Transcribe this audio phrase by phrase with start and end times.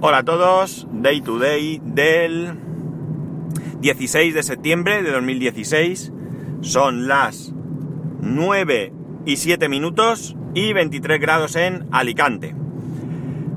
[0.00, 2.54] Hola a todos, Day to Day del
[3.80, 6.12] 16 de septiembre de 2016.
[6.60, 7.52] Son las
[8.20, 8.92] 9
[9.26, 12.54] y 7 minutos y 23 grados en Alicante.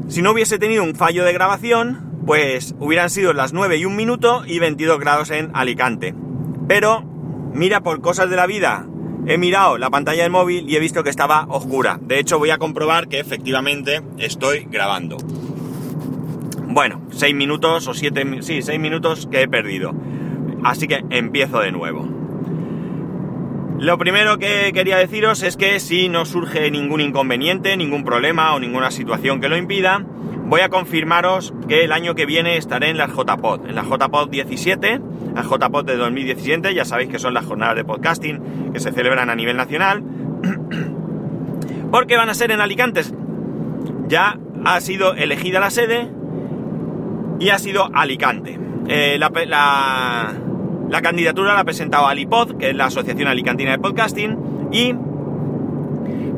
[0.08, 3.96] Si no hubiese tenido un fallo de grabación, pues hubieran sido las 9 y 1
[3.96, 6.16] minuto y 22 grados en Alicante.
[6.68, 7.04] Pero,
[7.54, 8.88] mira por cosas de la vida,
[9.28, 12.00] he mirado la pantalla del móvil y he visto que estaba oscura.
[12.02, 15.18] De hecho, voy a comprobar que efectivamente estoy grabando.
[16.74, 19.94] Bueno, 6 minutos o 7, sí, 6 minutos que he perdido.
[20.64, 22.08] Así que empiezo de nuevo.
[23.78, 28.60] Lo primero que quería deciros es que si no surge ningún inconveniente, ningún problema o
[28.62, 30.06] ninguna situación que lo impida,
[30.46, 34.30] voy a confirmaros que el año que viene estaré en las JPod, en la JPod
[34.30, 35.02] 17,
[35.36, 39.30] la JPod de 2017, ya sabéis que son las jornadas de podcasting que se celebran
[39.30, 40.02] a nivel nacional,
[41.92, 43.02] porque van a ser en Alicante.
[44.08, 46.21] Ya ha sido elegida la sede
[47.42, 48.58] y ha sido Alicante.
[48.88, 49.32] Eh, la,
[51.02, 54.94] candidatura la ha presentado Alipod, que es la Asociación Alicantina de Podcasting, y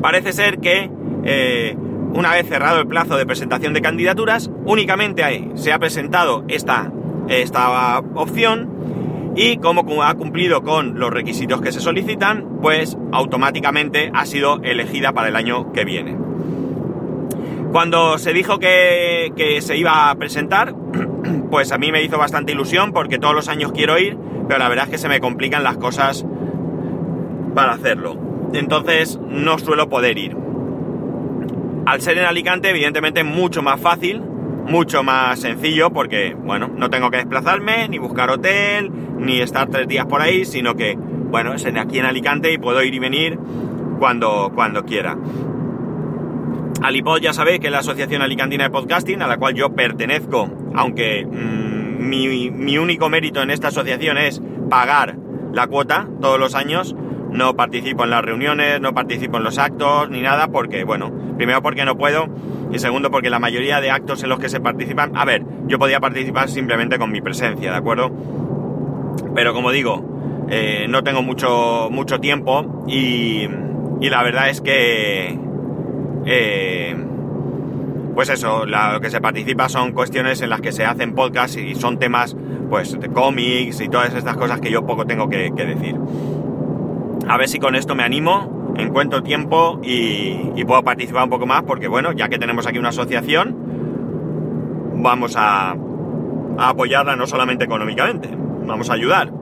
[0.00, 0.90] parece ser que
[1.24, 1.76] eh,
[2.14, 6.90] una vez cerrado el plazo de presentación de candidaturas, únicamente ahí se ha presentado esta,
[7.28, 14.24] esta opción y como ha cumplido con los requisitos que se solicitan, pues automáticamente ha
[14.24, 16.23] sido elegida para el año que viene.
[17.74, 20.76] Cuando se dijo que, se iba a presentar,
[21.50, 24.68] pues a mí me hizo bastante ilusión porque todos los años quiero ir, pero la
[24.68, 26.24] verdad es que se me complican las cosas
[27.52, 28.16] para hacerlo.
[28.52, 30.36] Entonces no suelo poder ir.
[31.84, 34.22] Al ser en Alicante, evidentemente mucho más fácil,
[34.68, 39.88] mucho más sencillo, porque, bueno, no tengo que desplazarme, ni buscar hotel, ni estar tres
[39.88, 43.36] días por ahí, sino que, bueno, es aquí en Alicante y puedo ir y venir
[43.98, 45.16] cuando, cuando quiera.
[46.82, 50.50] Alipod ya sabéis que es la Asociación Alicantina de Podcasting, a la cual yo pertenezco,
[50.74, 51.74] aunque mmm,
[52.08, 55.16] mi, único mérito en esta asociación es pagar
[55.52, 56.94] la cuota todos los años,
[57.30, 61.62] no participo en las reuniones, no participo en los actos, ni nada, porque, bueno, primero
[61.62, 62.28] porque no puedo,
[62.72, 65.78] y segundo porque la mayoría de actos en los que se participan, a ver, yo
[65.78, 68.10] podía participar simplemente con mi presencia, ¿de acuerdo?
[69.34, 73.48] Pero como digo, eh, no tengo mucho, mucho tiempo y
[74.00, 75.38] la verdad es que
[76.26, 76.96] eh,
[78.14, 81.74] pues eso, lo que se participa son cuestiones en las que se hacen podcasts y
[81.74, 82.36] son temas,
[82.70, 85.96] pues, de cómics y todas estas cosas que yo poco tengo que, decir.
[87.28, 91.62] A ver si con esto me animo, encuentro tiempo y, puedo participar un poco más,
[91.64, 93.56] porque bueno, ya que tenemos aquí una asociación,
[95.02, 95.76] vamos a,
[96.56, 98.28] apoyarla no solamente económicamente,
[98.64, 99.32] vamos a ayudar.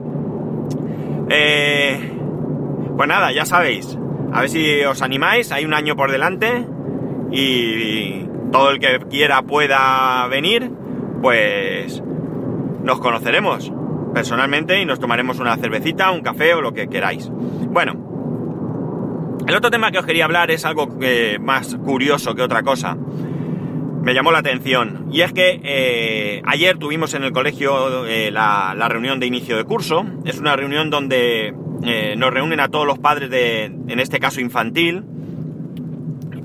[1.29, 2.11] Eh,
[2.97, 3.97] pues nada, ya sabéis,
[4.33, 6.65] a ver si os animáis, hay un año por delante
[7.31, 10.71] y todo el que quiera pueda venir,
[11.21, 12.01] pues
[12.83, 13.71] nos conoceremos
[14.13, 17.29] personalmente y nos tomaremos una cervecita, un café o lo que queráis.
[17.29, 17.93] Bueno,
[19.47, 20.87] el otro tema que os quería hablar es algo
[21.41, 22.95] más curioso que otra cosa.
[22.95, 28.75] Me llamó la atención y es que eh, ayer tuvimos en el colegio eh, la,
[28.89, 30.05] reunión de inicio de curso.
[30.25, 31.53] Es una reunión donde
[31.85, 35.03] eh, nos reúnen a todos los padres de, en este caso infantil,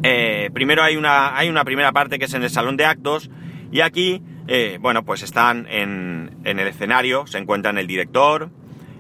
[0.03, 3.31] eh, primero hay una, hay una primera parte que es en el salón de actos
[3.71, 8.51] y aquí, eh, bueno, pues están en, en, el escenario, se encuentran el director,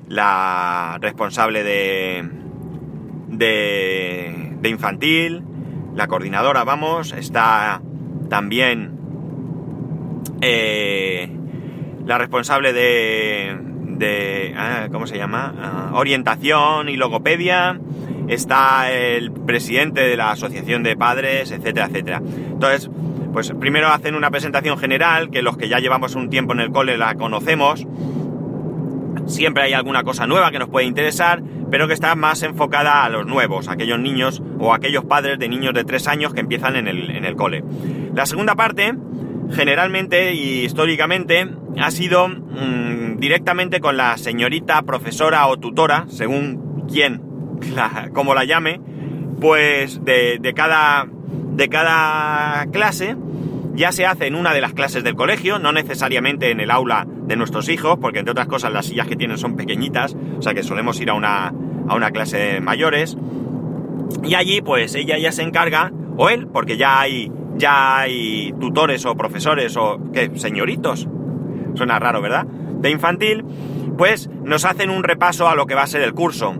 [0.08, 2.28] la responsable de,
[3.28, 5.42] de, infantil,
[5.94, 7.80] la coordinadora, vamos, está
[8.28, 8.98] también
[10.40, 11.30] eh,
[12.04, 13.56] la responsable de,
[13.98, 15.54] de ah, ¿cómo se llama?
[15.60, 17.78] Ah, orientación y logopedia,
[18.28, 22.22] está el presidente de la asociación de padres, etcétera, etcétera.
[22.24, 22.90] Entonces,
[23.32, 26.70] pues primero hacen una presentación general, que los que ya llevamos un tiempo en el
[26.70, 27.86] cole la conocemos.
[29.26, 33.08] Siempre hay alguna cosa nueva que nos puede interesar, pero que está más enfocada a
[33.10, 36.88] los nuevos, aquellos niños o aquellos padres de niños de tres años que empiezan en
[36.88, 37.62] el, en el cole.
[38.14, 38.94] La segunda parte,
[39.52, 41.48] generalmente y históricamente,
[41.80, 47.22] ha sido mm, directamente con la señorita profesora o tutora, según quién
[48.12, 48.80] como la llame,
[49.40, 53.16] pues de, cada, de cada clase
[53.74, 57.06] ya se hace en una de las clases del colegio, no necesariamente en el aula
[57.08, 60.52] de nuestros hijos, porque entre otras cosas las sillas que tienen son pequeñitas, o sea
[60.52, 61.52] que solemos ir a una,
[61.88, 63.16] a una clase de mayores.
[64.24, 69.04] Y allí pues ella ya se encarga, o él, porque ya hay, ya hay tutores
[69.04, 70.30] o profesores o ¿qué?
[70.36, 71.08] señoritos,
[71.74, 72.46] suena raro, ¿verdad?
[72.46, 73.44] De infantil,
[73.96, 76.54] pues nos hacen un repaso a lo que va a ser el curso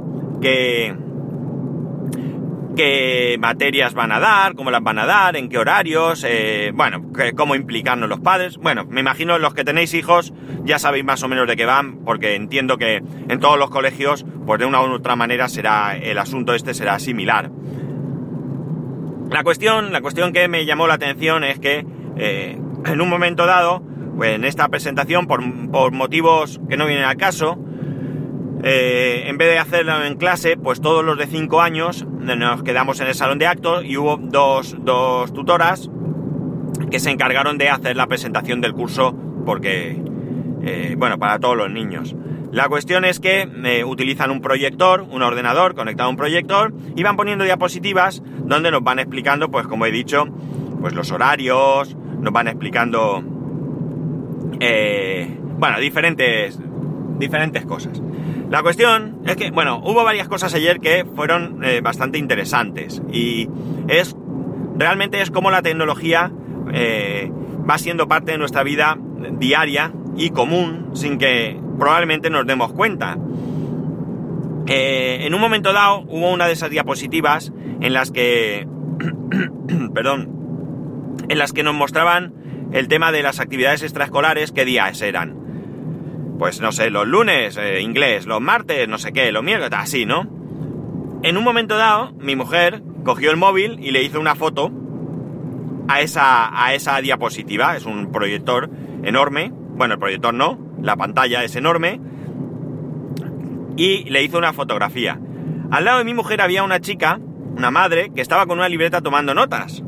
[2.79, 7.11] qué materias van a dar, cómo las van a dar, en qué horarios, eh, bueno,
[7.37, 8.57] cómo implicarnos los padres.
[8.57, 10.33] Bueno, me imagino los que tenéis hijos
[10.65, 14.25] ya sabéis más o menos de qué van, porque entiendo que en todos los colegios,
[14.47, 17.51] pues de una u otra manera será el asunto este será similar.
[19.31, 21.85] La cuestión, la cuestión que me llamó la atención es que
[22.17, 23.83] eh, en un momento dado,
[24.17, 27.59] pues en esta presentación, por, por motivos que no vienen al caso,
[28.65, 33.01] eh, en vez de hacerlo en clase, pues todos los de 5 años nos quedamos
[33.01, 34.77] en el salón de actos y hubo dos,
[35.33, 35.89] tutoras
[36.91, 39.15] que se encargaron de hacer la presentación del curso
[39.47, 40.03] porque,
[40.63, 42.17] eh, bueno, para todos los niños.
[42.53, 47.03] La cuestión es que eh, utilizan un proyector, un ordenador conectado a un proyector y
[47.03, 50.27] van poniendo diapositivas donde nos van explicando, pues como he dicho,
[50.81, 53.23] pues los horarios, nos van explicando,
[55.59, 56.59] bueno, diferentes,
[57.19, 58.01] diferentes cosas.
[58.51, 63.49] La cuestión es que, bueno, hubo varias cosas ayer que fueron eh, bastante interesantes y
[63.89, 64.17] es,
[64.77, 66.33] realmente es como la tecnología
[66.73, 67.31] eh,
[67.69, 68.97] va siendo parte de nuestra vida
[69.33, 73.17] diaria y común sin que probablemente nos demos cuenta.
[74.67, 78.67] Eh, en un momento dado hubo una de esas diapositivas en las que,
[79.95, 82.35] perdón, en las que nos mostraban
[82.73, 85.49] el tema de las actividades extraescolares, qué días eran
[86.39, 90.07] pues no sé, los lunes eh, inglés, los martes no sé qué, los miércoles, así,
[90.07, 90.29] ¿no?
[91.23, 94.71] En un momento dado, mi mujer cogió el móvil y le hizo una foto
[95.89, 97.77] a esa, a esa diapositiva.
[97.77, 98.71] Es un proyector
[99.03, 99.51] enorme.
[99.53, 102.01] Bueno, el proyector no, la pantalla es enorme.
[103.77, 105.21] Y le hizo una fotografía.
[105.71, 107.21] Al lado de mi mujer había una chica,
[107.57, 109.83] una madre, que estaba con una libreta tomando notas.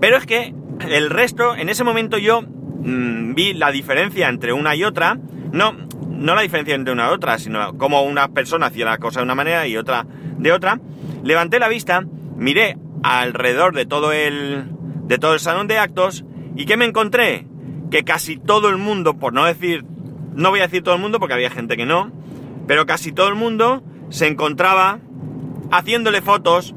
[0.00, 0.54] Pero es que
[0.88, 5.18] el resto, en ese momento yo mm, vi la diferencia entre una y otra
[5.52, 5.72] no,
[6.08, 9.24] no la diferencia entre una y otra, sino como una persona hacía la cosa de
[9.24, 10.06] una manera y otra
[10.38, 10.80] de otra.
[11.22, 12.02] Levanté la vista,
[12.36, 14.64] miré alrededor de todo el,
[15.04, 16.24] de todo el salón de actos
[16.56, 17.46] y ¿qué me encontré?
[17.90, 19.84] Que casi todo el mundo, por no decir,
[20.34, 22.10] no voy a decir todo el mundo porque había gente que no,
[22.66, 24.98] pero casi todo el mundo se encontraba
[25.70, 26.74] haciéndole fotos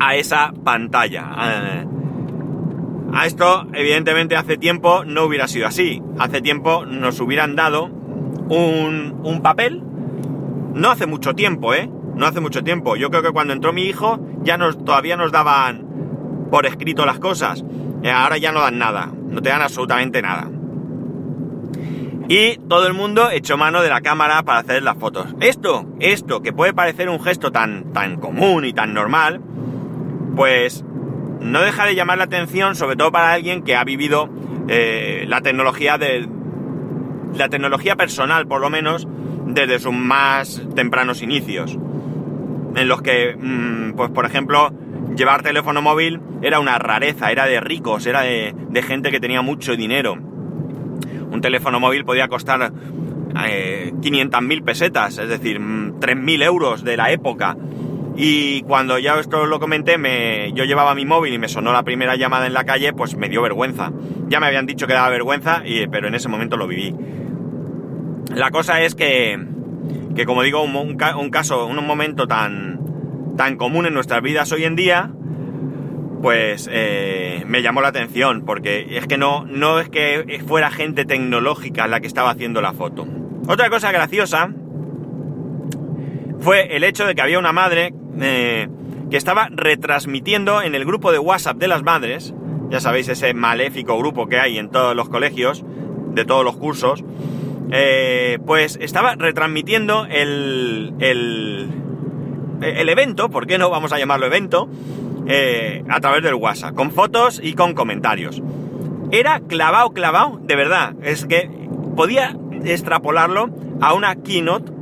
[0.00, 1.84] a esa pantalla.
[3.12, 6.02] A esto, evidentemente, hace tiempo no hubiera sido así.
[6.18, 9.82] Hace tiempo nos hubieran dado un, un papel.
[10.74, 11.90] No hace mucho tiempo, ¿eh?
[12.14, 12.96] No hace mucho tiempo.
[12.96, 15.86] Yo creo que cuando entró mi hijo ya nos, todavía nos daban
[16.50, 17.64] por escrito las cosas.
[18.02, 19.10] Eh, ahora ya no dan nada.
[19.28, 20.50] No te dan absolutamente nada.
[22.28, 25.34] Y todo el mundo echó mano de la cámara para hacer las fotos.
[25.40, 29.40] Esto, esto, que puede parecer un gesto tan, tan común y tan normal,
[30.34, 30.84] pues
[31.40, 34.28] no deja de llamar la atención, sobre todo para alguien que ha vivido
[34.68, 36.28] eh, la tecnología de
[37.34, 39.06] la tecnología personal, por lo menos,
[39.46, 41.78] desde sus más tempranos inicios,
[42.74, 44.72] en los que, mm, pues por ejemplo,
[45.16, 49.76] llevar teléfono móvil era una rareza, era de ricos, era de, gente que tenía mucho
[49.76, 50.16] dinero.
[51.36, 52.72] Un teléfono móvil podía costar
[53.46, 57.58] eh, 500.000 pesetas, es decir, 3.000 mm, euros de la época.
[58.16, 61.82] Y cuando ya esto lo comenté, me, yo llevaba mi móvil y me sonó la
[61.82, 63.92] primera llamada en la calle, pues me dio vergüenza.
[64.28, 66.94] Ya me habían dicho que daba vergüenza, y, pero en ese momento lo viví.
[68.34, 69.38] La cosa es que,
[70.14, 72.80] que como digo, un, caso, un momento tan,
[73.36, 75.10] tan común en nuestras vidas hoy en día,
[76.22, 81.04] pues eh, me llamó la atención, porque es que no, no es que fuera gente
[81.04, 83.06] tecnológica la que estaba haciendo la foto.
[83.48, 84.50] Otra cosa graciosa
[86.40, 88.68] fue el hecho de que había una madre eh,
[89.10, 92.34] que estaba retransmitiendo en el grupo de WhatsApp de las madres,
[92.70, 95.64] ya sabéis, ese maléfico grupo que hay en todos los colegios,
[96.14, 97.04] de todos los cursos,
[97.70, 101.68] eh, pues estaba retransmitiendo el, el,
[102.62, 104.68] el, evento, ¿por qué no vamos a llamarlo evento?
[105.28, 108.40] Eh, a través del WhatsApp, con fotos y con comentarios.
[109.10, 110.94] Era clavado, clavado, de verdad.
[111.02, 111.50] Es que
[111.96, 114.72] podía extrapolarlo a una keynote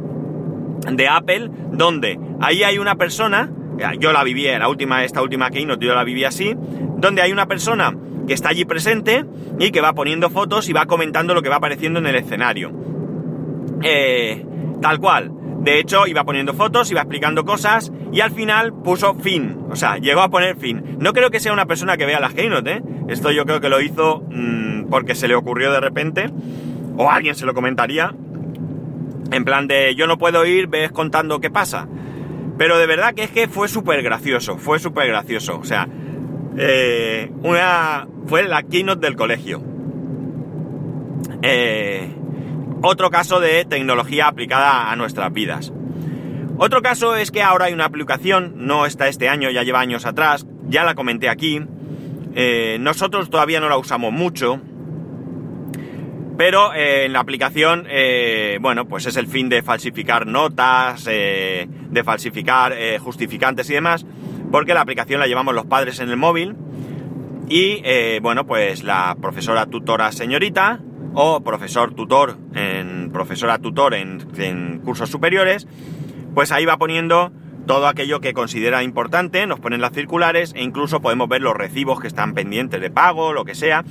[0.93, 3.51] de Apple, donde ahí hay una persona,
[3.99, 6.55] yo la viví, la última, esta última keynote yo la viví así,
[6.99, 7.95] donde hay una persona
[8.27, 9.25] que está allí presente
[9.59, 12.71] y que va poniendo fotos y va comentando lo que va apareciendo en el escenario.
[13.83, 14.45] Eh,
[14.81, 15.33] tal cual.
[15.65, 19.57] De hecho, iba poniendo fotos, iba explicando cosas y al final puso fin.
[19.71, 20.99] O sea, llegó a poner fin.
[20.99, 22.83] No creo que sea una persona que vea las Keynote, ¿eh?
[23.09, 26.27] Esto yo creo que lo hizo mm, porque se le ocurrió de repente.
[26.99, 28.15] O alguien se lo comentaría.
[29.33, 31.89] En plan de yo no puedo ir, ves contando qué pasa.
[32.59, 35.59] Pero de verdad que es que fue súper gracioso, fue súper gracioso.
[35.59, 35.89] O sea,
[36.59, 39.63] eh, una, fue la keynote del colegio.
[41.41, 42.15] Eh,
[42.85, 45.73] otro caso de tecnología aplicada a nuestras vidas.
[46.57, 50.07] Otro caso es que ahora hay una aplicación, no está este año, ya lleva años
[50.07, 51.61] atrás, ya la comenté aquí.
[52.35, 54.61] Eh, nosotros todavía no la usamos mucho,
[56.37, 62.03] pero eh, en la aplicación, eh, bueno, pues es el fin de falsificar notas, de
[62.05, 64.07] falsificar justificantes y demás,
[64.53, 66.55] porque la aplicación la llevamos los padres en el móvil
[67.49, 67.83] y,
[68.21, 70.81] bueno, pues la profesora tutora señorita
[71.15, 75.67] o profesor tutor en profesora tutor en cursos superiores,
[76.35, 77.33] pues ahí va poniendo
[77.67, 82.01] todo aquello que considera importante, nos ponen las circulares e incluso podemos ver los recibos
[82.01, 83.85] que están pendientes de pago, lo que sea.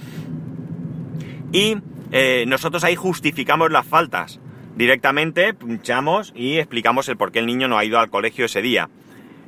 [1.51, 1.77] Y
[2.11, 4.39] eh, nosotros ahí justificamos las faltas.
[4.75, 8.61] Directamente pinchamos y explicamos el por qué el niño no ha ido al colegio ese
[8.61, 8.89] día.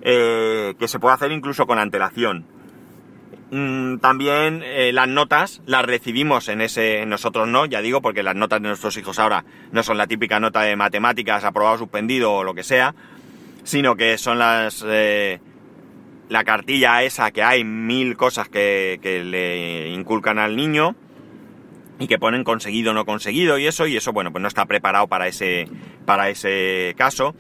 [0.02, 2.46] Eh, que se puede hacer incluso con antelación.
[3.52, 8.36] Mm, también eh, las notas las recibimos en ese, nosotros no, ya digo, porque las
[8.36, 12.44] notas de nuestros hijos ahora no son la típica nota de matemáticas, aprobado, suspendido o
[12.44, 12.96] lo que sea,
[13.64, 15.40] sino que son las eh,
[16.28, 20.96] la cartilla esa que hay mil cosas que, que, le inculcan al niño
[22.00, 25.08] y que ponen conseguido no conseguido y eso y eso bueno pues no está preparado
[25.08, 25.70] para ese
[26.06, 27.36] para ese caso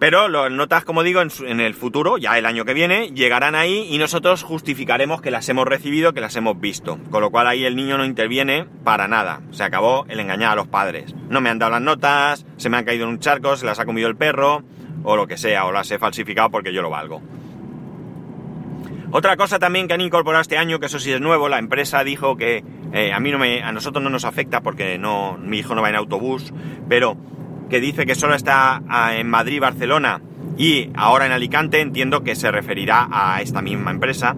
[0.00, 3.86] pero las notas como digo en, el futuro ya el año que viene llegarán ahí
[3.90, 6.98] y nosotros justificaremos que las hemos recibido que las hemos visto.
[7.10, 9.42] Con lo cual ahí el niño no interviene para nada.
[9.50, 11.14] Se acabó el engañar a los padres.
[11.28, 13.78] No me han dado las notas se me han caído en un charco se las
[13.78, 14.62] ha comido el perro
[15.02, 17.22] o lo que sea, o las he falsificado porque yo lo valgo.
[19.12, 22.04] Otra cosa también que han incorporado este año, que eso sí es nuevo, la empresa
[22.04, 25.58] dijo que eh, a mí no me, a nosotros no nos afecta porque no, mi
[25.58, 26.54] hijo no va en autobús,
[26.88, 27.16] pero
[27.70, 30.20] que dice que solo está ah, en Madrid, Barcelona
[30.58, 34.36] y ahora en Alicante, entiendo que se referirá a esta misma empresa.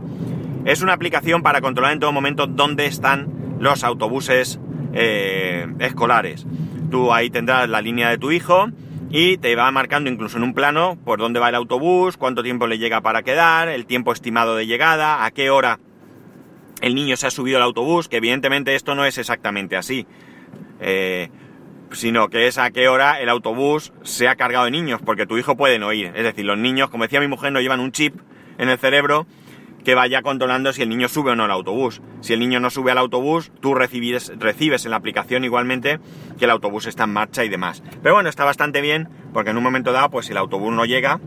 [0.65, 4.61] Es una aplicación para controlar en todo momento dónde están los autobuses
[4.93, 6.47] eh, escolares.
[6.91, 8.69] Tú ahí tendrás la línea de tu hijo
[9.11, 12.67] y te va marcando incluso en un plano por dónde va el autobús, cuánto tiempo
[12.67, 15.81] le llega para quedar, el tiempo estimado de llegada, a qué hora
[16.81, 20.07] el niño se ha subido al autobús, que evidentemente esto no es exactamente así,
[20.81, 21.31] eh,
[21.93, 25.39] sino que es a qué hora el autobús se ha cargado de niños, porque tu
[25.39, 26.13] hijo puede no ir.
[26.15, 28.15] Es decir, los niños, como decía mi mujer, no llevan un chip
[28.59, 29.27] en el cerebro
[29.85, 32.03] que vaya controlando si el niño sube o no al autobús.
[32.21, 35.99] Si el niño no sube al autobús, tú recibes, recibes en la aplicación igualmente
[36.39, 37.83] que el autobús está en marcha y demás.
[38.03, 40.85] Pero bueno, está bastante bien porque en un momento dado, pues si el autobús no
[40.85, 41.21] llega,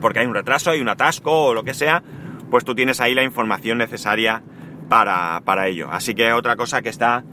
[0.00, 2.02] porque hay un retraso, hay un atasco o lo que sea,
[2.50, 4.42] pues tú tienes ahí la información necesaria
[4.88, 5.88] para, para ello.
[5.90, 7.24] Así que otra cosa que está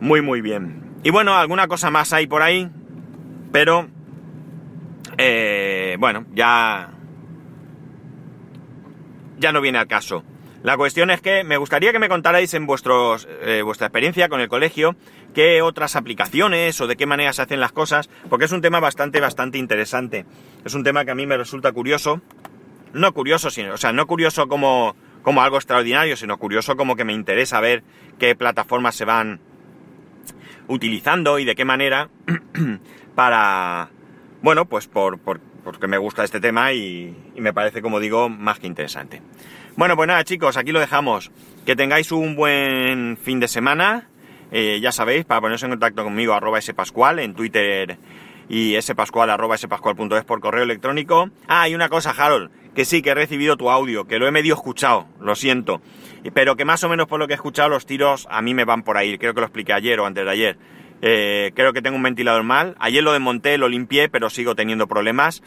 [0.00, 0.87] muy muy bien.
[1.02, 2.68] Y bueno, alguna cosa más hay por ahí,
[3.52, 3.88] pero
[5.16, 6.90] eh, bueno, ya
[9.38, 10.24] ya no viene al caso.
[10.62, 14.40] La cuestión es que me gustaría que me contarais en vuestros, eh, vuestra experiencia con
[14.40, 14.96] el colegio
[15.34, 18.80] qué otras aplicaciones o de qué manera se hacen las cosas, porque es un tema
[18.80, 20.26] bastante, bastante interesante.
[20.64, 22.20] Es un tema que a mí me resulta curioso.
[22.92, 27.04] No curioso, sino, o sea, no curioso como, como algo extraordinario, sino curioso como que
[27.04, 27.84] me interesa ver
[28.18, 29.40] qué plataformas se van
[30.68, 32.08] utilizando y de qué manera
[33.14, 33.90] para,
[34.42, 38.58] bueno, pues por, por porque me gusta este tema y, me parece, como digo, más
[38.58, 39.20] que interesante.
[39.76, 41.30] Bueno, pues nada, chicos, aquí lo dejamos.
[41.66, 44.08] Que tengáis un buen fin de semana.
[44.50, 47.98] Eh, ya sabéis, para poneros en contacto conmigo, arroba spascual en Twitter
[48.48, 51.28] y spascual arroba spascual.es por correo electrónico.
[51.48, 54.30] Ah, y una cosa, Harold, que sí, que he recibido tu audio, que lo he
[54.30, 55.82] medio escuchado, lo siento.
[56.32, 58.64] Pero que más o menos por lo que he escuchado, los tiros a mí me
[58.64, 59.18] van por ahí.
[59.18, 60.58] Creo que lo expliqué ayer o antes de ayer.
[61.02, 62.76] Eh, creo que tengo un ventilador mal.
[62.78, 65.42] Ayer lo desmonté, lo limpié, pero sigo teniendo problemas.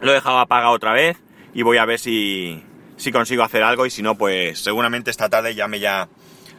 [0.00, 1.18] Lo he dejado apagado otra vez
[1.52, 2.62] y voy a ver si,
[2.96, 6.08] si consigo hacer algo y si no, pues seguramente esta tarde llame ya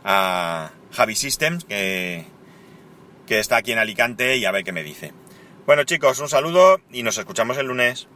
[0.06, 2.26] a Javi Systems, que,
[3.26, 5.14] que está aquí en Alicante y a ver qué me dice.
[5.66, 8.08] Bueno chicos, un saludo y nos escuchamos el lunes.